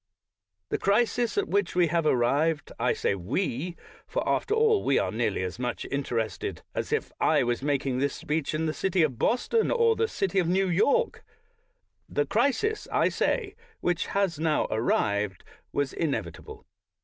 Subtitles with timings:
[0.69, 3.75] The crisis at which we have arrived— I say "we,"
[4.07, 7.99] for, after all, we are nearly as much in terested as if I was making
[7.99, 11.23] this speech in the citj' of Boston or the city of New York—
[12.17, 16.63] the crisis, I say, which has now arrived, was in evitable.